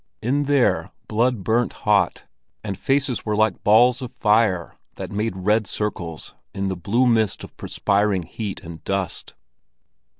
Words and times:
In 0.19 0.45
there 0.45 0.89
blood 1.07 1.43
burnt 1.43 1.73
hot, 1.85 2.25
and 2.63 2.75
faces 2.75 3.23
were 3.23 3.35
like 3.35 3.63
balls 3.63 4.01
of 4.01 4.09
fire 4.11 4.73
that 4.95 5.11
made 5.11 5.35
red 5.35 5.67
circles 5.67 6.33
in 6.55 6.65
the 6.65 6.75
blue 6.75 7.05
mist 7.05 7.43
of 7.43 7.55
perspiring 7.55 8.23
heat 8.23 8.61
and 8.61 8.83
dust. 8.83 9.35